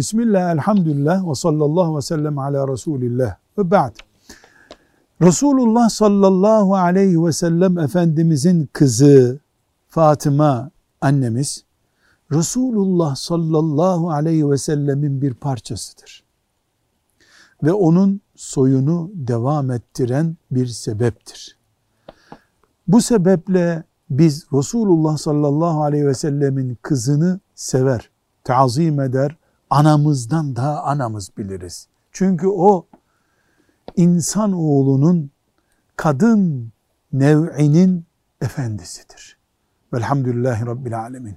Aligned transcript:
Bismillah, 0.00 0.52
elhamdülillah 0.52 1.30
ve 1.30 1.34
sallallahu 1.34 1.96
ve 1.96 2.02
sellem 2.02 2.38
ala 2.38 2.68
Resulillah 2.68 3.36
ve 3.58 3.70
ba'd. 3.70 3.96
Resulullah 5.22 5.88
sallallahu 5.88 6.76
aleyhi 6.76 7.24
ve 7.24 7.32
sellem 7.32 7.78
Efendimizin 7.78 8.68
kızı 8.72 9.40
Fatıma 9.88 10.70
annemiz 11.00 11.64
Resulullah 12.32 13.14
sallallahu 13.16 14.10
aleyhi 14.10 14.50
ve 14.50 14.58
sellemin 14.58 15.22
bir 15.22 15.34
parçasıdır. 15.34 16.24
Ve 17.62 17.72
onun 17.72 18.20
soyunu 18.36 19.10
devam 19.14 19.70
ettiren 19.70 20.36
bir 20.50 20.66
sebeptir. 20.66 21.56
Bu 22.88 23.00
sebeple 23.00 23.84
biz 24.10 24.46
Resulullah 24.52 25.16
sallallahu 25.16 25.82
aleyhi 25.82 26.06
ve 26.06 26.14
sellemin 26.14 26.78
kızını 26.82 27.40
sever, 27.54 28.10
tazim 28.44 29.00
eder, 29.00 29.39
anamızdan 29.70 30.56
daha 30.56 30.82
anamız 30.82 31.30
biliriz. 31.38 31.88
Çünkü 32.12 32.46
o 32.48 32.86
insan 33.96 34.52
oğlunun 34.52 35.30
kadın 35.96 36.72
nev'inin 37.12 38.06
efendisidir. 38.40 39.38
Velhamdülillahi 39.92 40.66
Rabbil 40.66 41.00
Alemin. 41.00 41.36